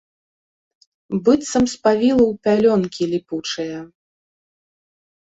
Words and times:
Быццам 1.27 1.65
спавіла 1.73 2.23
ў 2.31 2.33
пялёнкі 2.47 3.03
ліпучыя. 3.13 3.79